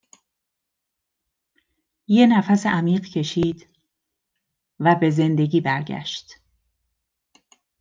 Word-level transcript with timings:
یه 2.07 2.25
نفس 2.27 2.65
عمیق 2.65 3.05
کشید 3.05 3.67
و 4.79 4.95
به 5.01 5.09
زندگی 5.09 5.61
برگشت 5.61 6.31